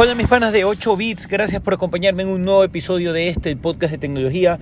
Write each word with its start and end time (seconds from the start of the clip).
Hola 0.00 0.14
mis 0.14 0.28
panas 0.28 0.52
de 0.52 0.64
8 0.64 0.96
bits, 0.96 1.26
gracias 1.26 1.60
por 1.60 1.74
acompañarme 1.74 2.22
en 2.22 2.28
un 2.28 2.44
nuevo 2.44 2.62
episodio 2.62 3.12
de 3.12 3.30
este, 3.30 3.50
el 3.50 3.56
podcast 3.56 3.90
de 3.90 3.98
tecnología. 3.98 4.60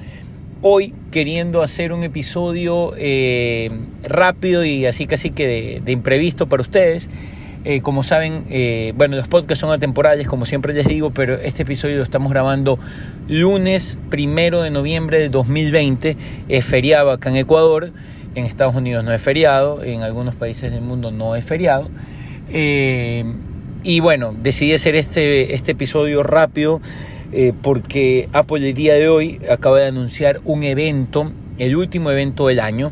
Hoy 0.63 0.95
queriendo 1.11 1.63
hacer 1.63 1.93
un 1.93 2.05
episodio 2.05 2.95
eh, 2.97 3.69
rápido 4.03 4.65
y 4.65 4.87
así 4.87 5.07
casi 5.07 5.33
que 5.33 5.83
de, 5.85 5.93
imprevisto 5.93 6.49
para 6.49 6.63
ustedes. 6.63 7.11
Eh, 7.67 7.83
como 7.83 8.03
saben, 8.03 8.47
eh, 8.49 8.95
bueno, 8.97 9.17
los 9.17 9.29
podcasts 9.29 9.61
son 9.61 9.71
atemporales, 9.73 10.27
como 10.27 10.47
siempre 10.47 10.73
les 10.73 10.89
digo, 10.89 11.11
pero 11.11 11.35
este 11.35 11.65
episodio 11.65 11.99
lo 11.99 12.03
estamos 12.03 12.33
grabando 12.33 12.79
lunes 13.29 13.99
primero 14.09 14.63
de 14.63 14.71
noviembre 14.71 15.19
de 15.19 15.29
2020. 15.29 16.17
Es 16.49 16.65
feriado 16.65 17.11
acá 17.11 17.29
en 17.29 17.37
Ecuador, 17.37 17.93
en 18.35 18.47
Estados 18.47 18.75
Unidos 18.75 19.05
no 19.05 19.13
es 19.13 19.21
feriado, 19.21 19.83
en 19.83 20.01
algunos 20.01 20.35
países 20.35 20.73
del 20.73 20.81
mundo 20.81 21.11
no 21.11 21.37
es 21.37 21.45
feriado. 21.45 21.91
Y 23.89 24.01
bueno, 24.01 24.35
decidí 24.37 24.75
hacer 24.75 24.97
este, 24.97 25.55
este 25.55 25.71
episodio 25.71 26.25
rápido 26.25 26.81
eh, 27.33 27.53
porque 27.63 28.29
Apple 28.33 28.69
el 28.69 28.75
día 28.75 28.95
de 28.95 29.09
hoy 29.09 29.41
acaba 29.49 29.79
de 29.79 29.87
anunciar 29.87 30.41
un 30.45 30.65
evento, 30.65 31.31
el 31.59 31.77
último 31.77 32.11
evento 32.11 32.49
del 32.49 32.59
año, 32.59 32.91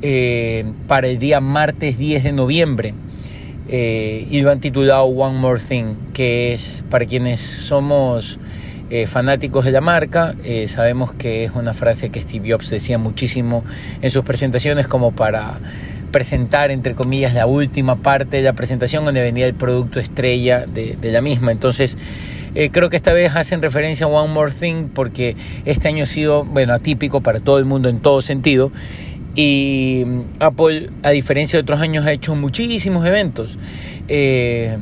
eh, 0.00 0.64
para 0.86 1.08
el 1.08 1.18
día 1.18 1.40
martes 1.40 1.98
10 1.98 2.24
de 2.24 2.32
noviembre. 2.32 2.94
Eh, 3.68 4.28
y 4.30 4.40
lo 4.40 4.50
han 4.50 4.60
titulado 4.60 5.04
One 5.04 5.38
More 5.38 5.60
Thing, 5.60 5.96
que 6.14 6.54
es 6.54 6.84
para 6.88 7.04
quienes 7.04 7.42
somos 7.42 8.38
fanáticos 9.06 9.64
de 9.64 9.70
la 9.70 9.80
marca, 9.80 10.34
sabemos 10.66 11.12
que 11.12 11.44
es 11.44 11.52
una 11.54 11.72
frase 11.72 12.10
que 12.10 12.20
Steve 12.20 12.50
Jobs 12.50 12.70
decía 12.70 12.98
muchísimo 12.98 13.62
en 14.02 14.10
sus 14.10 14.24
presentaciones 14.24 14.88
como 14.88 15.12
para 15.12 15.60
presentar, 16.10 16.70
entre 16.70 16.94
comillas, 16.94 17.34
la 17.34 17.46
última 17.46 17.96
parte 17.96 18.38
de 18.38 18.42
la 18.42 18.52
presentación 18.52 19.04
donde 19.04 19.22
venía 19.22 19.46
el 19.46 19.54
producto 19.54 20.00
estrella 20.00 20.66
de, 20.66 20.96
la 21.02 21.20
misma. 21.20 21.52
Entonces, 21.52 21.96
eh, 22.54 22.70
creo 22.70 22.90
que 22.90 22.96
esta 22.96 23.12
vez 23.12 23.34
hacen 23.36 23.62
referencia 23.62 24.06
a 24.06 24.08
One 24.08 24.32
More 24.32 24.52
Thing 24.52 24.88
porque 24.92 25.36
este 25.64 25.88
año 25.88 26.04
ha 26.04 26.06
sido, 26.06 26.44
bueno, 26.44 26.72
atípico 26.74 27.20
para 27.20 27.40
todo 27.40 27.58
el 27.58 27.64
mundo 27.64 27.88
en 27.88 28.00
todo 28.00 28.20
sentido. 28.20 28.72
Y 29.34 30.04
mm, 30.06 30.20
Apple, 30.40 30.90
a 31.02 31.10
diferencia 31.10 31.56
de 31.56 31.62
otros 31.62 31.80
años, 31.80 32.04
ha 32.06 32.12
hecho 32.12 32.34
muchísimos 32.34 33.06
eventos. 33.06 33.58
Eh, 34.08 34.78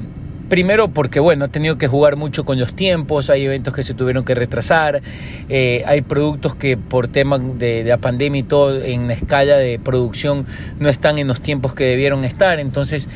Primero 0.48 0.88
porque, 0.88 1.20
bueno, 1.20 1.44
ha 1.44 1.48
tenido 1.48 1.76
que 1.76 1.88
jugar 1.88 2.16
mucho 2.16 2.44
con 2.44 2.58
los 2.58 2.72
tiempos, 2.74 3.28
hay 3.28 3.44
eventos 3.44 3.74
que 3.74 3.82
se 3.82 3.92
tuvieron 3.92 4.24
que 4.24 4.34
retrasar, 4.34 5.02
eh, 5.50 5.82
hay 5.86 6.00
productos 6.00 6.54
que 6.54 6.78
por 6.78 7.08
tema 7.08 7.38
de, 7.38 7.84
la 7.84 7.98
pandemia 7.98 8.40
y 8.40 8.44
todo 8.44 8.82
en 8.82 9.08
la 9.08 9.12
escala 9.12 9.56
de 9.58 9.78
producción 9.78 10.46
no 10.78 10.88
están 10.88 11.18
en 11.18 11.28
los 11.28 11.42
tiempos 11.42 11.74
que 11.74 11.84
debieron 11.84 12.24
estar, 12.24 12.60
entonces 12.60 13.08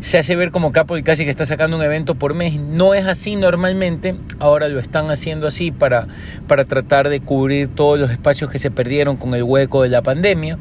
se 0.00 0.18
hace 0.18 0.36
ver 0.36 0.52
como 0.52 0.70
Apple 0.72 1.02
casi 1.02 1.24
que 1.24 1.30
está 1.30 1.44
sacando 1.44 1.76
un 1.76 1.82
evento 1.82 2.14
por 2.14 2.34
mes. 2.34 2.60
No 2.60 2.94
es 2.94 3.06
así 3.06 3.34
normalmente, 3.34 4.14
ahora 4.38 4.68
lo 4.68 4.78
están 4.78 5.10
haciendo 5.10 5.48
así 5.48 5.72
para, 5.72 6.06
para 6.46 6.66
tratar 6.66 7.08
de 7.08 7.20
cubrir 7.20 7.68
todos 7.74 7.98
los 7.98 8.12
espacios 8.12 8.48
que 8.48 8.60
se 8.60 8.70
perdieron 8.70 9.16
con 9.16 9.34
el 9.34 9.42
hueco 9.42 9.82
de 9.82 9.88
la 9.88 10.02
pandemia. 10.02 10.58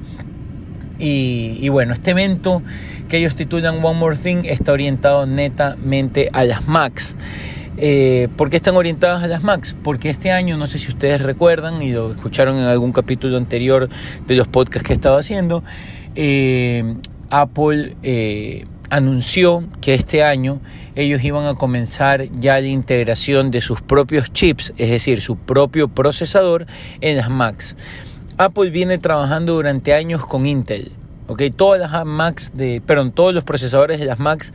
Y, 0.97 1.67
bueno, 1.69 1.93
este 1.93 2.11
evento 2.11 2.61
que 3.09 3.17
ellos 3.17 3.35
titulan 3.35 3.83
One 3.83 3.99
More 3.99 4.15
Thing 4.15 4.45
está 4.45 4.71
orientado 4.71 5.25
netamente 5.25 6.29
a 6.33 6.43
las 6.43 6.67
Macs. 6.67 7.15
Eh, 7.77 8.29
¿Por 8.37 8.49
qué 8.49 8.55
están 8.55 8.75
orientadas 8.77 9.21
a 9.23 9.27
las 9.27 9.43
Macs? 9.43 9.75
Porque 9.83 10.09
este 10.09 10.31
año, 10.31 10.57
no 10.57 10.65
sé 10.65 10.79
si 10.79 10.87
ustedes 10.89 11.21
recuerdan 11.21 11.81
y 11.81 11.91
lo 11.91 12.11
escucharon 12.11 12.57
en 12.57 12.63
algún 12.63 12.93
capítulo 12.93 13.37
anterior 13.37 13.89
de 14.27 14.35
los 14.35 14.47
podcasts 14.47 14.87
que 14.87 14.93
estaba 14.93 15.19
haciendo, 15.19 15.63
eh, 16.15 16.95
Apple 17.29 17.97
eh, 18.03 18.65
anunció 18.89 19.65
que 19.81 19.93
este 19.93 20.23
año 20.23 20.61
ellos 20.95 21.23
iban 21.23 21.45
a 21.45 21.55
comenzar 21.55 22.29
ya 22.39 22.59
la 22.61 22.67
integración 22.67 23.51
de 23.51 23.59
sus 23.59 23.81
propios 23.81 24.31
chips, 24.31 24.73
es 24.77 24.89
decir, 24.89 25.19
su 25.19 25.35
propio 25.37 25.89
procesador 25.89 26.65
en 27.01 27.17
las 27.17 27.29
Macs. 27.29 27.75
Apple 28.37 28.69
viene 28.69 28.97
trabajando 28.97 29.53
durante 29.53 29.93
años 29.93 30.25
con 30.25 30.45
Intel. 30.45 30.91
Okay, 31.27 31.51
todas 31.51 31.79
las 31.79 32.05
Macs 32.05 32.51
de, 32.55 32.81
todos 33.13 33.33
los 33.33 33.43
procesadores 33.43 33.99
de 33.99 34.05
las 34.05 34.19
Macs 34.19 34.53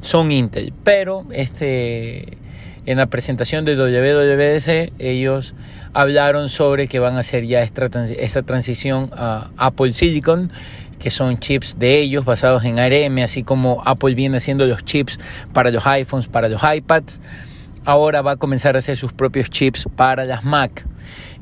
son 0.00 0.32
Intel, 0.32 0.72
pero 0.84 1.24
este 1.30 2.38
en 2.86 2.96
la 2.96 3.06
presentación 3.06 3.64
de 3.64 3.76
WWDC 3.76 4.92
ellos 4.98 5.54
hablaron 5.92 6.48
sobre 6.48 6.88
que 6.88 6.98
van 6.98 7.16
a 7.16 7.20
hacer 7.20 7.44
ya 7.46 7.62
esta, 7.62 7.86
esta 8.18 8.42
transición 8.42 9.10
a 9.12 9.50
Apple 9.56 9.92
Silicon 9.92 10.50
que 10.98 11.10
son 11.10 11.38
chips 11.38 11.78
de 11.78 11.98
ellos 11.98 12.24
basados 12.24 12.64
en 12.64 12.78
ARM, 12.78 13.18
así 13.18 13.42
como 13.42 13.82
Apple 13.86 14.14
viene 14.14 14.38
haciendo 14.38 14.66
los 14.66 14.84
chips 14.84 15.18
para 15.52 15.70
los 15.70 15.86
iPhones, 15.86 16.28
para 16.28 16.48
los 16.48 16.62
iPads 16.62 17.20
ahora 17.84 18.22
va 18.22 18.32
a 18.32 18.36
comenzar 18.36 18.76
a 18.76 18.78
hacer 18.78 18.96
sus 18.96 19.12
propios 19.12 19.50
chips 19.50 19.88
para 19.96 20.24
las 20.24 20.44
Mac. 20.44 20.84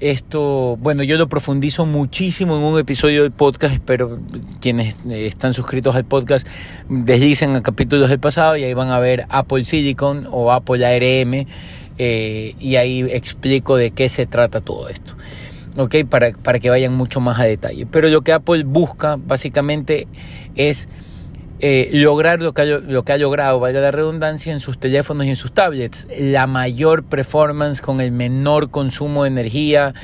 Esto, 0.00 0.76
bueno, 0.76 1.02
yo 1.02 1.18
lo 1.18 1.28
profundizo 1.28 1.84
muchísimo 1.84 2.56
en 2.56 2.62
un 2.62 2.78
episodio 2.78 3.24
del 3.24 3.32
podcast, 3.32 3.74
espero 3.74 4.20
quienes 4.60 4.94
eh, 5.10 5.26
están 5.26 5.54
suscritos 5.54 5.96
al 5.96 6.04
podcast 6.04 6.46
deslicen 6.88 7.56
a 7.56 7.62
capítulos 7.64 8.08
del 8.08 8.20
pasado 8.20 8.56
y 8.56 8.62
ahí 8.62 8.74
van 8.74 8.90
a 8.90 9.00
ver 9.00 9.26
Apple 9.28 9.64
Silicon 9.64 10.28
o 10.30 10.52
Apple 10.52 10.86
ARM 10.86 11.48
eh, 11.98 12.54
y 12.60 12.76
ahí 12.76 13.00
explico 13.10 13.74
de 13.74 13.90
qué 13.90 14.08
se 14.08 14.24
trata 14.26 14.60
todo 14.60 14.88
esto. 14.88 15.14
¿ok? 15.76 15.96
Para, 16.08 16.30
para 16.30 16.60
que 16.60 16.70
vayan 16.70 16.94
mucho 16.94 17.18
más 17.20 17.40
a 17.40 17.44
detalle. 17.44 17.84
Pero 17.86 18.08
lo 18.08 18.22
que 18.22 18.32
Apple 18.32 18.62
busca 18.62 19.16
básicamente 19.16 20.06
es 20.54 20.88
eh, 21.60 21.88
lograr 21.92 22.40
lo 22.40 22.54
que, 22.54 22.62
ha, 22.62 22.64
lo 22.64 23.02
que 23.02 23.12
ha 23.12 23.18
logrado, 23.18 23.58
vaya 23.58 23.80
la 23.80 23.90
redundancia, 23.90 24.52
en 24.52 24.60
sus 24.60 24.78
teléfonos 24.78 25.26
y 25.26 25.30
en 25.30 25.36
sus 25.36 25.52
tablets. 25.52 26.06
La 26.16 26.46
mayor 26.46 27.02
performance 27.04 27.80
con 27.80 28.00
el 28.00 28.12
menor 28.12 28.70
consumo 28.70 29.24
de 29.24 29.28
energía. 29.28 29.94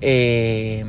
Eh, 0.00 0.84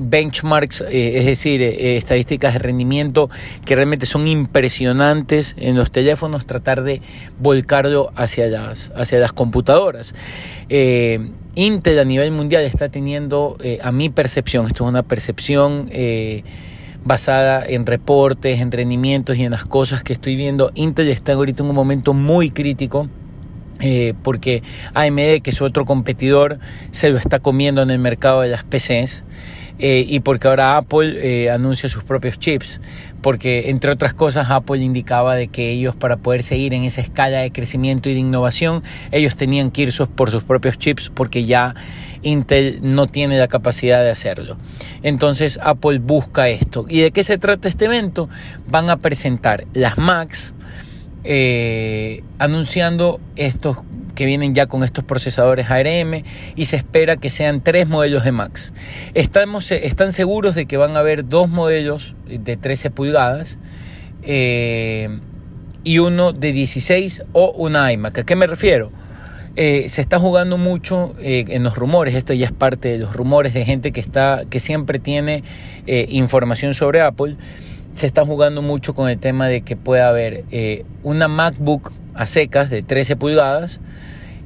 benchmarks, 0.00 0.82
eh, 0.82 1.18
es 1.18 1.26
decir, 1.26 1.60
estadísticas 1.60 2.52
de 2.52 2.60
rendimiento 2.60 3.28
que 3.64 3.74
realmente 3.74 4.06
son 4.06 4.28
impresionantes 4.28 5.56
en 5.58 5.74
los 5.74 5.90
teléfonos, 5.90 6.46
tratar 6.46 6.84
de 6.84 7.02
volcarlo 7.40 8.12
hacia 8.14 8.46
las, 8.46 8.92
hacia 8.94 9.18
las 9.18 9.32
computadoras. 9.32 10.14
Intel 10.68 11.98
a 11.98 12.04
nivel 12.04 12.30
mundial 12.30 12.62
está 12.62 12.88
teniendo, 12.90 13.58
a 13.82 13.90
mi 13.90 14.08
percepción, 14.08 14.68
esto 14.68 14.84
es 14.84 14.88
una 14.88 15.02
percepción 15.02 15.90
basada 17.08 17.64
en 17.66 17.86
reportes, 17.86 18.60
en 18.60 18.70
rendimientos 18.70 19.36
y 19.38 19.44
en 19.44 19.50
las 19.50 19.64
cosas 19.64 20.04
que 20.04 20.12
estoy 20.12 20.36
viendo. 20.36 20.70
Intel 20.74 21.08
está 21.08 21.32
ahorita 21.32 21.64
en 21.64 21.70
un 21.70 21.74
momento 21.74 22.14
muy 22.14 22.50
crítico. 22.50 23.08
Eh, 23.80 24.14
porque 24.22 24.62
AMD, 24.94 25.40
que 25.42 25.50
es 25.50 25.62
otro 25.62 25.84
competidor, 25.84 26.58
se 26.90 27.10
lo 27.10 27.18
está 27.18 27.38
comiendo 27.38 27.82
en 27.82 27.90
el 27.90 27.98
mercado 27.98 28.40
de 28.40 28.48
las 28.48 28.64
PCs. 28.64 29.24
Eh, 29.80 30.04
y 30.08 30.20
porque 30.20 30.48
ahora 30.48 30.76
Apple 30.76 31.18
eh, 31.22 31.50
anuncia 31.50 31.88
sus 31.88 32.02
propios 32.02 32.36
chips, 32.36 32.80
porque 33.22 33.70
entre 33.70 33.92
otras 33.92 34.12
cosas 34.12 34.50
Apple 34.50 34.78
indicaba 34.78 35.36
de 35.36 35.46
que 35.48 35.70
ellos 35.70 35.94
para 35.94 36.16
poder 36.16 36.42
seguir 36.42 36.74
en 36.74 36.82
esa 36.82 37.00
escala 37.00 37.38
de 37.38 37.52
crecimiento 37.52 38.08
y 38.08 38.14
de 38.14 38.20
innovación, 38.20 38.82
ellos 39.12 39.36
tenían 39.36 39.70
que 39.70 39.82
ir 39.82 39.92
por 40.16 40.32
sus 40.32 40.42
propios 40.42 40.78
chips 40.78 41.12
porque 41.14 41.44
ya 41.44 41.76
Intel 42.22 42.80
no 42.82 43.06
tiene 43.06 43.38
la 43.38 43.46
capacidad 43.46 44.02
de 44.02 44.10
hacerlo. 44.10 44.56
Entonces 45.04 45.60
Apple 45.62 46.00
busca 46.00 46.48
esto. 46.48 46.84
¿Y 46.88 47.00
de 47.00 47.12
qué 47.12 47.22
se 47.22 47.38
trata 47.38 47.68
este 47.68 47.84
evento? 47.84 48.28
Van 48.66 48.90
a 48.90 48.96
presentar 48.96 49.64
las 49.74 49.96
Macs, 49.96 50.54
eh, 51.24 52.22
anunciando 52.38 53.20
estos 53.34 53.78
que 54.14 54.24
vienen 54.24 54.54
ya 54.54 54.66
con 54.66 54.84
estos 54.84 55.04
procesadores 55.04 55.70
ARM 55.70 56.22
y 56.56 56.64
se 56.66 56.76
espera 56.76 57.16
que 57.16 57.28
sean 57.28 57.62
tres 57.62 57.88
modelos 57.88 58.24
de 58.24 58.32
Max. 58.32 58.72
Estamos, 59.14 59.70
eh, 59.70 59.86
están 59.86 60.12
seguros 60.12 60.54
de 60.54 60.66
que 60.66 60.76
van 60.76 60.96
a 60.96 61.00
haber 61.00 61.28
dos 61.28 61.48
modelos 61.48 62.14
de 62.26 62.56
13 62.56 62.90
pulgadas 62.90 63.58
eh, 64.22 65.20
y 65.84 65.98
uno 65.98 66.32
de 66.32 66.52
16 66.52 67.24
o 67.32 67.50
una 67.52 67.92
iMac. 67.92 68.18
¿A 68.18 68.24
qué 68.24 68.36
me 68.36 68.46
refiero? 68.46 68.92
se 69.56 70.00
está 70.00 70.20
jugando 70.20 70.56
mucho 70.56 71.14
en 71.18 71.64
los 71.64 71.76
rumores, 71.76 72.14
esto 72.14 72.32
ya 72.32 72.46
es 72.46 72.52
parte 72.52 72.90
de 72.90 72.98
los 72.98 73.16
rumores 73.16 73.54
de 73.54 73.64
gente 73.64 73.90
que, 73.90 73.98
está, 73.98 74.42
que 74.48 74.60
siempre 74.60 75.00
tiene 75.00 75.42
información 75.84 76.74
sobre 76.74 77.00
Apple 77.00 77.36
se 77.98 78.06
está 78.06 78.24
jugando 78.24 78.62
mucho 78.62 78.94
con 78.94 79.08
el 79.08 79.18
tema 79.18 79.48
de 79.48 79.62
que 79.62 79.76
pueda 79.76 80.08
haber 80.08 80.44
eh, 80.52 80.84
una 81.02 81.26
MacBook 81.26 81.92
a 82.14 82.26
secas 82.26 82.70
de 82.70 82.82
13 82.82 83.16
pulgadas 83.16 83.80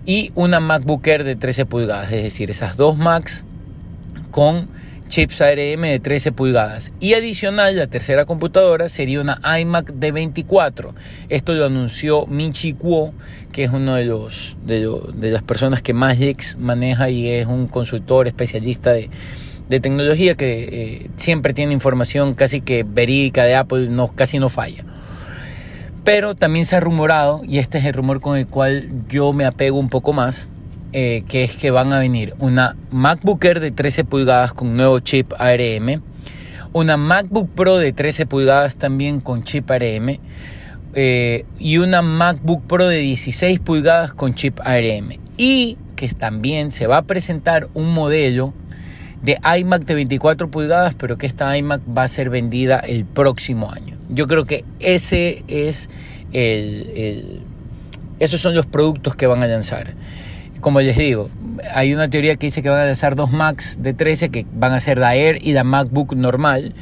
y 0.06 0.32
una 0.34 0.58
MacBook 0.58 1.06
Air 1.06 1.22
de 1.22 1.37
13 1.37 1.66
pulgadas, 1.66 2.10
es 2.12 2.22
decir, 2.22 2.50
esas 2.50 2.78
dos 2.78 2.96
Macs 2.96 3.44
con 4.31 4.69
chips 5.08 5.43
ARM 5.43 5.82
de 5.82 6.00
13 6.02 6.32
pulgadas. 6.32 6.93
Y 6.99 7.12
adicional, 7.12 7.76
la 7.76 7.88
tercera 7.88 8.25
computadora 8.25 8.88
sería 8.88 9.20
una 9.20 9.38
iMac 9.60 9.93
de 9.93 10.12
24. 10.12 10.94
Esto 11.28 11.52
lo 11.52 11.66
anunció 11.66 12.25
Michi 12.26 12.72
Kuo, 12.72 13.12
que 13.52 13.64
es 13.64 13.70
uno 13.70 13.96
de 13.96 14.06
los 14.06 14.56
de, 14.64 15.31
las 15.31 15.43
personas 15.43 15.82
que 15.82 15.93
más 15.93 16.16
maneja 16.56 17.10
y 17.10 17.28
es 17.28 17.46
un 17.46 17.66
consultor 17.66 18.28
especialista 18.28 18.94
de, 18.94 19.10
de 19.72 19.80
tecnología 19.80 20.34
que 20.34 20.69
eh, 20.70 21.10
siempre 21.16 21.54
tiene 21.54 21.72
información 21.72 22.34
casi 22.34 22.60
que 22.60 22.84
verídica 22.86 23.44
de 23.44 23.54
Apple, 23.54 23.88
no, 23.88 24.08
casi 24.08 24.38
no 24.38 24.50
falla. 24.50 24.84
Pero 26.04 26.34
también 26.34 26.66
se 26.66 26.76
ha 26.76 26.80
rumorado, 26.80 27.40
y 27.42 27.56
este 27.56 27.78
es 27.78 27.86
el 27.86 27.94
rumor 27.94 28.20
con 28.20 28.36
el 28.36 28.46
cual 28.46 28.90
yo 29.08 29.32
me 29.32 29.46
apego 29.46 29.78
un 29.78 29.88
poco 29.88 30.12
más, 30.12 30.50
eh, 30.92 31.24
que 31.26 31.42
es 31.42 31.56
que 31.56 31.70
van 31.70 31.90
a 31.94 31.98
venir 31.98 32.34
una 32.38 32.76
MacBook 32.90 33.42
Air 33.42 33.60
de 33.60 33.70
13 33.70 34.04
pulgadas 34.04 34.52
con 34.52 34.76
nuevo 34.76 35.00
chip 35.00 35.32
ARM, 35.38 36.02
una 36.74 36.98
MacBook 36.98 37.48
Pro 37.48 37.78
de 37.78 37.94
13 37.94 38.26
pulgadas 38.26 38.76
también 38.76 39.20
con 39.20 39.42
chip 39.42 39.70
ARM 39.70 40.19
eh, 40.92 41.46
y 41.58 41.78
una 41.78 42.02
MacBook 42.02 42.62
Pro 42.66 42.88
de 42.88 42.98
16 42.98 43.60
pulgadas 43.60 44.12
con 44.12 44.34
chip 44.34 44.60
ARM. 44.60 45.19
Y 45.38 45.78
que 45.96 46.08
también 46.08 46.72
se 46.72 46.86
va 46.86 46.98
a 46.98 47.02
presentar 47.02 47.69
un 47.72 47.94
modelo 47.94 48.52
de 49.22 49.38
iMac 49.58 49.84
de 49.84 49.94
24 49.94 50.50
pulgadas, 50.50 50.94
pero 50.94 51.16
que 51.16 51.26
esta 51.26 51.56
iMac 51.56 51.80
va 51.96 52.02
a 52.02 52.08
ser 52.08 52.28
vendida 52.28 52.78
el 52.78 53.04
próximo 53.04 53.70
año. 53.70 53.96
Yo 54.08 54.26
creo 54.26 54.44
que 54.44 54.64
ese 54.80 55.44
es 55.46 55.88
el, 56.32 57.42
esos 58.19 58.40
son 58.40 58.54
los 58.54 58.66
productos 58.66 59.14
que 59.14 59.26
van 59.26 59.42
a 59.42 59.46
lanzar. 59.46 59.94
Como 60.60 60.80
les 60.80 60.96
digo, 60.96 61.28
hay 61.74 61.92
una 61.94 62.08
teoría 62.08 62.36
que 62.36 62.46
dice 62.46 62.62
que 62.62 62.69
van 62.69 62.80
a 62.80 62.86
lanzar 62.86 63.16
dos 63.16 63.32
Macs 63.32 63.82
de 63.82 63.94
13 63.94 64.30
que 64.30 64.46
van 64.52 64.72
a 64.72 64.80
ser 64.80 64.98
la 64.98 65.16
Air 65.16 65.38
y 65.40 65.52
la 65.52 65.64
MacBook 65.64 66.14
normal 66.14 66.74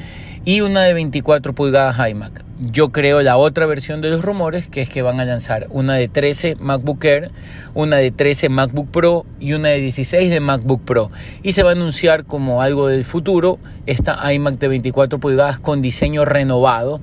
y 0.44 0.60
una 0.60 0.82
de 0.82 0.92
24 0.94 1.54
pulgadas 1.54 1.96
iMac. 2.10 2.49
Yo 2.60 2.90
creo 2.90 3.22
la 3.22 3.38
otra 3.38 3.64
versión 3.64 4.02
de 4.02 4.10
los 4.10 4.22
rumores, 4.22 4.68
que 4.68 4.82
es 4.82 4.90
que 4.90 5.00
van 5.00 5.18
a 5.18 5.24
lanzar 5.24 5.66
una 5.70 5.94
de 5.94 6.08
13 6.08 6.56
MacBook 6.56 7.02
Air, 7.06 7.30
una 7.72 7.96
de 7.96 8.10
13 8.10 8.50
MacBook 8.50 8.90
Pro 8.90 9.24
y 9.38 9.54
una 9.54 9.70
de 9.70 9.80
16 9.80 10.28
de 10.28 10.40
MacBook 10.40 10.84
Pro. 10.84 11.10
Y 11.42 11.52
se 11.52 11.62
va 11.62 11.70
a 11.70 11.72
anunciar 11.72 12.24
como 12.24 12.60
algo 12.60 12.88
del 12.88 13.04
futuro 13.04 13.58
esta 13.86 14.30
iMac 14.30 14.58
de 14.58 14.68
24 14.68 15.18
pulgadas 15.18 15.58
con 15.58 15.80
diseño 15.80 16.26
renovado. 16.26 17.00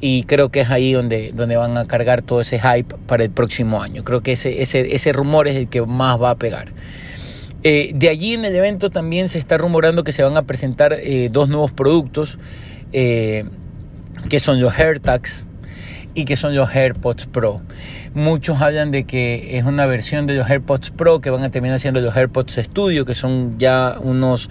Y 0.00 0.22
creo 0.22 0.48
que 0.48 0.60
es 0.60 0.70
ahí 0.70 0.94
donde, 0.94 1.32
donde 1.34 1.56
van 1.56 1.76
a 1.76 1.84
cargar 1.84 2.22
todo 2.22 2.40
ese 2.40 2.58
hype 2.58 2.96
para 3.06 3.24
el 3.24 3.30
próximo 3.30 3.82
año. 3.82 4.04
Creo 4.04 4.22
que 4.22 4.32
ese, 4.32 4.62
ese, 4.62 4.94
ese 4.94 5.12
rumor 5.12 5.48
es 5.48 5.56
el 5.56 5.68
que 5.68 5.82
más 5.82 6.20
va 6.20 6.30
a 6.30 6.36
pegar. 6.36 6.68
Eh, 7.62 7.92
de 7.94 8.08
allí 8.08 8.32
en 8.32 8.46
el 8.46 8.56
evento 8.56 8.88
también 8.88 9.28
se 9.28 9.38
está 9.38 9.58
rumorando 9.58 10.02
que 10.02 10.12
se 10.12 10.22
van 10.22 10.38
a 10.38 10.42
presentar 10.42 10.94
eh, 10.94 11.28
dos 11.30 11.50
nuevos 11.50 11.72
productos. 11.72 12.38
Eh, 12.92 13.44
que 14.28 14.40
son 14.40 14.60
los 14.60 14.78
AirTags 14.78 15.46
y 16.14 16.24
que 16.24 16.36
son 16.36 16.54
los 16.54 16.74
AirPods 16.74 17.26
Pro. 17.26 17.60
Muchos 18.14 18.60
hablan 18.60 18.90
de 18.90 19.04
que 19.04 19.58
es 19.58 19.64
una 19.64 19.86
versión 19.86 20.26
de 20.26 20.34
los 20.34 20.48
AirPods 20.48 20.90
Pro 20.90 21.20
que 21.20 21.30
van 21.30 21.42
a 21.42 21.50
terminar 21.50 21.80
siendo 21.80 22.00
los 22.00 22.16
AirPods 22.16 22.60
Studio, 22.62 23.04
que 23.04 23.14
son 23.14 23.58
ya 23.58 23.96
unos 24.00 24.48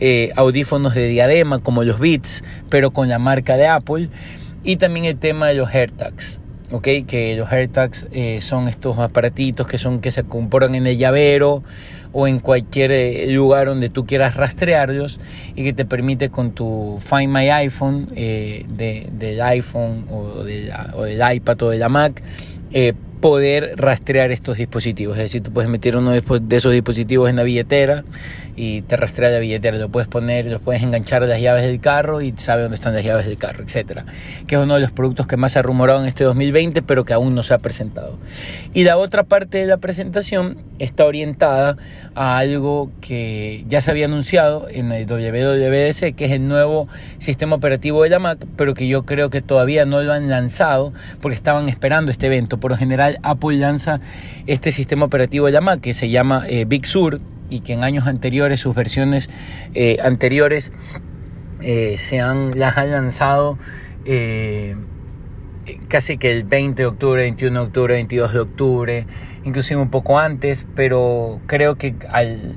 eh, 0.00 0.32
audífonos 0.36 0.94
de 0.94 1.08
diadema 1.08 1.60
como 1.60 1.84
los 1.84 2.00
Beats, 2.00 2.42
pero 2.68 2.90
con 2.90 3.08
la 3.08 3.18
marca 3.18 3.56
de 3.56 3.68
Apple. 3.68 4.08
Y 4.64 4.76
también 4.76 5.04
el 5.04 5.18
tema 5.18 5.48
de 5.48 5.54
los 5.54 5.72
AirTags. 5.72 6.40
¿Ok? 6.74 6.88
Que 7.06 7.36
los 7.36 7.52
AirTags 7.52 8.08
eh, 8.10 8.40
son 8.40 8.66
estos 8.66 8.98
aparatitos 8.98 9.68
que 9.68 9.78
son 9.78 10.00
que 10.00 10.10
se 10.10 10.24
componen 10.24 10.74
en 10.74 10.88
el 10.88 10.98
llavero 10.98 11.62
o 12.12 12.26
en 12.26 12.40
cualquier 12.40 12.90
eh, 12.90 13.26
lugar 13.28 13.68
donde 13.68 13.90
tú 13.90 14.06
quieras 14.06 14.36
rastrearlos 14.36 15.20
y 15.54 15.62
que 15.62 15.72
te 15.72 15.84
permite 15.84 16.30
con 16.30 16.50
tu 16.50 16.98
Find 16.98 17.32
My 17.32 17.48
iPhone 17.50 18.08
eh, 18.16 18.66
del 18.68 19.40
iPhone 19.40 20.06
o, 20.10 20.42
de 20.42 20.72
o, 20.94 21.04
del 21.04 21.22
iPad 21.36 21.62
o 21.62 21.70
de 21.70 21.78
la 21.78 21.88
Mac 21.88 22.20
poder 23.24 23.72
rastrear 23.76 24.32
estos 24.32 24.58
dispositivos. 24.58 25.16
Es 25.16 25.22
decir, 25.22 25.42
tú 25.42 25.50
puedes 25.50 25.70
meter 25.70 25.96
uno 25.96 26.10
de 26.10 26.56
esos 26.56 26.72
dispositivos 26.72 27.30
en 27.30 27.36
la 27.36 27.42
billetera 27.42 28.04
y 28.54 28.82
te 28.82 28.98
rastrea 28.98 29.30
la 29.30 29.38
billetera. 29.38 29.78
Lo 29.78 29.88
puedes 29.88 30.08
poner, 30.08 30.44
lo 30.44 30.60
puedes 30.60 30.82
enganchar 30.82 31.22
a 31.22 31.26
las 31.26 31.40
llaves 31.40 31.62
del 31.62 31.80
carro 31.80 32.20
y 32.20 32.34
sabe 32.36 32.60
dónde 32.60 32.74
están 32.74 32.92
las 32.92 33.02
llaves 33.02 33.24
del 33.24 33.38
carro, 33.38 33.64
etcétera. 33.64 34.04
Que 34.46 34.56
es 34.56 34.60
uno 34.60 34.74
de 34.74 34.80
los 34.80 34.92
productos 34.92 35.26
que 35.26 35.38
más 35.38 35.52
se 35.52 35.58
ha 35.58 35.62
rumorado 35.62 36.02
en 36.02 36.06
este 36.06 36.22
2020, 36.22 36.82
pero 36.82 37.06
que 37.06 37.14
aún 37.14 37.34
no 37.34 37.42
se 37.42 37.54
ha 37.54 37.58
presentado. 37.58 38.18
Y 38.74 38.84
la 38.84 38.98
otra 38.98 39.22
parte 39.22 39.56
de 39.56 39.64
la 39.64 39.78
presentación 39.78 40.58
está 40.78 41.06
orientada 41.06 41.78
a 42.14 42.36
algo 42.36 42.90
que 43.00 43.64
ya 43.68 43.80
se 43.80 43.90
había 43.90 44.04
anunciado 44.04 44.68
en 44.68 44.92
el 44.92 45.06
WWDC, 45.06 46.14
que 46.14 46.26
es 46.26 46.32
el 46.32 46.46
nuevo 46.46 46.88
sistema 47.16 47.56
operativo 47.56 48.02
de 48.02 48.10
la 48.10 48.18
Mac, 48.18 48.44
pero 48.56 48.74
que 48.74 48.86
yo 48.86 49.04
creo 49.04 49.30
que 49.30 49.40
todavía 49.40 49.86
no 49.86 50.02
lo 50.02 50.12
han 50.12 50.28
lanzado 50.28 50.92
porque 51.22 51.36
estaban 51.36 51.70
esperando 51.70 52.10
este 52.10 52.26
evento. 52.26 52.58
Por 52.58 52.70
lo 52.70 52.76
general 52.76 53.13
Apple 53.22 53.58
lanza 53.58 54.00
este 54.46 54.72
sistema 54.72 55.06
operativo 55.06 55.46
de 55.46 55.52
la 55.52 55.76
que 55.78 55.92
se 55.92 56.10
llama 56.10 56.44
eh, 56.48 56.64
Big 56.66 56.86
Sur 56.86 57.20
y 57.50 57.60
que 57.60 57.74
en 57.74 57.84
años 57.84 58.06
anteriores, 58.06 58.60
sus 58.60 58.74
versiones 58.74 59.28
eh, 59.74 59.98
anteriores, 60.02 60.72
eh, 61.60 61.96
se 61.96 62.20
han, 62.20 62.58
las 62.58 62.76
han 62.78 62.90
lanzado 62.90 63.58
casi 65.88 66.18
que 66.18 66.32
el 66.32 66.44
20 66.44 66.82
de 66.82 66.86
octubre, 66.86 67.22
21 67.22 67.60
de 67.60 67.66
octubre, 67.66 67.94
22 67.94 68.32
de 68.32 68.40
octubre, 68.40 69.06
inclusive 69.44 69.80
un 69.80 69.90
poco 69.90 70.18
antes, 70.18 70.66
pero 70.74 71.40
creo 71.46 71.76
que 71.76 71.94
al, 72.10 72.56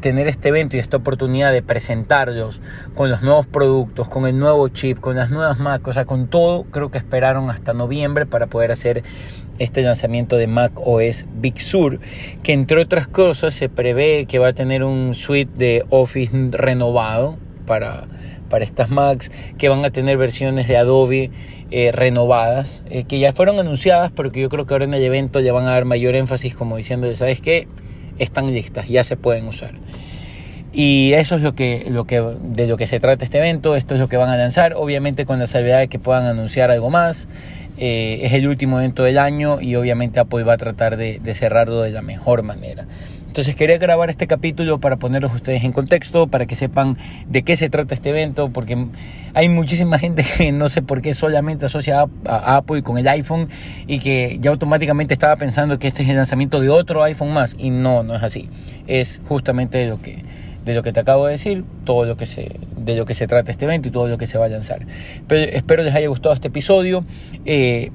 tener 0.00 0.28
este 0.28 0.48
evento 0.48 0.76
y 0.76 0.80
esta 0.80 0.98
oportunidad 0.98 1.52
de 1.52 1.62
presentarlos 1.62 2.60
con 2.94 3.10
los 3.10 3.22
nuevos 3.22 3.46
productos, 3.46 4.08
con 4.08 4.26
el 4.26 4.38
nuevo 4.38 4.68
chip, 4.68 5.00
con 5.00 5.16
las 5.16 5.30
nuevas 5.30 5.60
Mac, 5.60 5.86
o 5.86 5.92
sea, 5.92 6.04
con 6.04 6.28
todo, 6.28 6.64
creo 6.64 6.90
que 6.90 6.98
esperaron 6.98 7.50
hasta 7.50 7.72
noviembre 7.72 8.26
para 8.26 8.46
poder 8.46 8.72
hacer 8.72 9.02
este 9.58 9.82
lanzamiento 9.82 10.36
de 10.36 10.46
Mac 10.46 10.72
OS 10.76 11.26
Big 11.40 11.60
Sur, 11.60 12.00
que 12.42 12.52
entre 12.52 12.80
otras 12.80 13.08
cosas 13.08 13.54
se 13.54 13.68
prevé 13.68 14.26
que 14.26 14.38
va 14.38 14.48
a 14.48 14.52
tener 14.52 14.84
un 14.84 15.14
suite 15.14 15.52
de 15.56 15.84
Office 15.90 16.32
renovado 16.52 17.38
para, 17.66 18.06
para 18.48 18.64
estas 18.64 18.90
Macs, 18.90 19.30
que 19.58 19.68
van 19.68 19.84
a 19.84 19.90
tener 19.90 20.16
versiones 20.16 20.68
de 20.68 20.76
Adobe 20.76 21.30
eh, 21.70 21.90
renovadas, 21.92 22.82
eh, 22.90 23.04
que 23.04 23.18
ya 23.18 23.32
fueron 23.32 23.58
anunciadas, 23.58 24.10
pero 24.14 24.30
que 24.30 24.40
yo 24.40 24.48
creo 24.48 24.66
que 24.66 24.74
ahora 24.74 24.84
en 24.84 24.94
el 24.94 25.02
evento 25.02 25.40
ya 25.40 25.52
van 25.52 25.66
a 25.66 25.70
dar 25.70 25.84
mayor 25.84 26.14
énfasis 26.14 26.54
como 26.54 26.76
diciendo, 26.76 27.14
¿sabes 27.14 27.40
qué? 27.40 27.68
Están 28.18 28.52
listas, 28.52 28.88
ya 28.88 29.04
se 29.04 29.16
pueden 29.16 29.46
usar. 29.46 29.72
Y 30.72 31.12
eso 31.14 31.36
es 31.36 31.42
lo 31.42 31.54
que, 31.54 31.86
lo 31.88 32.04
que, 32.04 32.22
de 32.42 32.66
lo 32.66 32.76
que 32.76 32.86
se 32.86 33.00
trata 33.00 33.24
este 33.24 33.38
evento, 33.38 33.74
esto 33.74 33.94
es 33.94 34.00
lo 34.00 34.08
que 34.08 34.16
van 34.16 34.28
a 34.28 34.36
lanzar, 34.36 34.74
obviamente 34.74 35.24
con 35.24 35.38
la 35.38 35.46
salvedad 35.46 35.78
de 35.78 35.88
que 35.88 35.98
puedan 35.98 36.24
anunciar 36.24 36.70
algo 36.70 36.90
más. 36.90 37.28
Eh, 37.78 38.20
es 38.22 38.32
el 38.32 38.48
último 38.48 38.78
evento 38.78 39.04
del 39.04 39.18
año 39.18 39.60
y 39.60 39.76
obviamente 39.76 40.18
Apple 40.20 40.42
va 40.42 40.54
a 40.54 40.56
tratar 40.56 40.96
de, 40.96 41.20
de 41.20 41.34
cerrarlo 41.34 41.80
de 41.82 41.90
la 41.90 42.02
mejor 42.02 42.42
manera. 42.42 42.86
Entonces 43.28 43.54
quería 43.54 43.78
grabar 43.78 44.10
este 44.10 44.26
capítulo 44.26 44.80
para 44.80 44.96
ponerlos 44.96 45.32
ustedes 45.34 45.62
en 45.62 45.72
contexto, 45.72 46.26
para 46.26 46.46
que 46.46 46.54
sepan 46.54 46.96
de 47.28 47.42
qué 47.42 47.56
se 47.56 47.68
trata 47.68 47.94
este 47.94 48.08
evento, 48.08 48.48
porque 48.48 48.88
hay 49.34 49.48
muchísima 49.48 49.98
gente 49.98 50.24
que 50.38 50.50
no 50.50 50.68
sé 50.68 50.82
por 50.82 51.02
qué 51.02 51.14
solamente 51.14 51.66
asocia 51.66 52.06
a, 52.24 52.56
Apple 52.56 52.82
con 52.82 52.98
el 52.98 53.06
iPhone 53.06 53.48
y 53.86 54.00
que 54.00 54.38
ya 54.40 54.50
automáticamente 54.50 55.12
estaba 55.12 55.36
pensando 55.36 55.78
que 55.78 55.86
este 55.88 56.02
es 56.02 56.08
el 56.08 56.16
lanzamiento 56.16 56.58
de 56.58 56.70
otro 56.70 57.04
iPhone 57.04 57.32
más 57.32 57.54
y 57.56 57.70
no, 57.70 58.02
no 58.02 58.16
es 58.16 58.22
así. 58.22 58.48
Es 58.86 59.20
justamente 59.28 59.86
lo 59.86 60.00
que 60.00 60.24
de 60.64 60.74
lo 60.74 60.82
que 60.82 60.92
te 60.92 61.00
acabo 61.00 61.26
de 61.26 61.32
decir, 61.32 61.64
todo 61.84 62.04
lo 62.04 62.16
que 62.16 62.26
se, 62.26 62.48
de 62.76 62.94
lo 62.94 63.06
que 63.06 63.14
se 63.14 63.26
trata 63.26 63.50
este 63.50 63.64
evento 63.64 63.88
y 63.88 63.90
todo 63.90 64.06
lo 64.06 64.18
que 64.18 64.26
se 64.26 64.36
va 64.36 64.46
a 64.46 64.48
lanzar. 64.48 64.84
Pero 65.26 65.50
espero 65.50 65.82
les 65.82 65.94
haya 65.94 66.08
gustado 66.08 66.34
este 66.34 66.48
episodio. 66.48 67.04
Eh, 67.46 67.90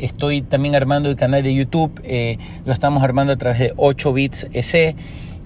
estoy 0.00 0.40
también 0.40 0.74
armando 0.74 1.10
el 1.10 1.16
canal 1.16 1.42
de 1.42 1.52
YouTube, 1.52 2.00
eh, 2.02 2.38
lo 2.64 2.72
estamos 2.72 3.02
armando 3.02 3.34
a 3.34 3.36
través 3.36 3.58
de 3.58 3.74
8 3.76 4.12
bits 4.14 4.46
EC. 4.54 4.96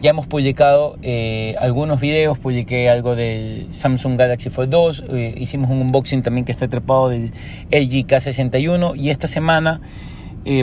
Ya 0.00 0.10
hemos 0.10 0.28
publicado 0.28 0.96
eh, 1.02 1.56
algunos 1.58 2.00
videos, 2.00 2.38
publiqué 2.38 2.88
algo 2.88 3.16
del 3.16 3.66
Samsung 3.70 4.16
Galaxy 4.16 4.50
Fold 4.50 4.70
2, 4.70 5.04
eh, 5.08 5.34
hicimos 5.36 5.68
un 5.68 5.80
unboxing 5.80 6.22
también 6.22 6.44
que 6.44 6.52
está 6.52 6.68
trepado 6.68 7.08
del 7.08 7.32
LG 7.72 8.06
K61 8.06 8.96
y 8.96 9.10
esta 9.10 9.26
semana 9.26 9.80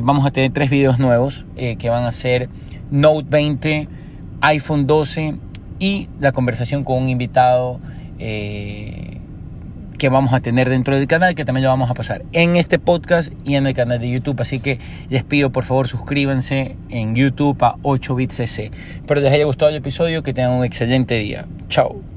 vamos 0.03 0.25
a 0.25 0.31
tener 0.31 0.53
tres 0.53 0.69
videos 0.69 0.99
nuevos 0.99 1.43
que 1.55 1.89
van 1.89 2.05
a 2.05 2.11
ser 2.11 2.49
Note 2.91 3.27
20, 3.29 3.87
iPhone 4.41 4.87
12 4.87 5.35
y 5.79 6.07
la 6.19 6.31
conversación 6.31 6.83
con 6.83 7.03
un 7.03 7.09
invitado 7.09 7.81
que 10.01 10.09
vamos 10.09 10.33
a 10.33 10.39
tener 10.39 10.67
dentro 10.67 10.97
del 10.97 11.05
canal, 11.05 11.35
que 11.35 11.45
también 11.45 11.65
lo 11.65 11.69
vamos 11.69 11.91
a 11.91 11.93
pasar 11.93 12.23
en 12.31 12.55
este 12.55 12.79
podcast 12.79 13.31
y 13.45 13.53
en 13.53 13.67
el 13.67 13.75
canal 13.75 13.99
de 13.99 14.09
YouTube. 14.09 14.41
Así 14.41 14.59
que 14.59 14.79
les 15.11 15.23
pido 15.23 15.51
por 15.51 15.63
favor 15.63 15.87
suscríbanse 15.87 16.75
en 16.89 17.13
YouTube 17.13 17.61
a 17.61 17.75
8 17.83 18.15
bits 18.15 18.37
cc. 18.37 18.71
Espero 18.95 19.21
les 19.21 19.31
haya 19.31 19.45
gustado 19.45 19.69
el 19.69 19.77
episodio, 19.77 20.23
que 20.23 20.33
tengan 20.33 20.53
un 20.53 20.65
excelente 20.65 21.13
día. 21.19 21.45
Chao. 21.69 22.10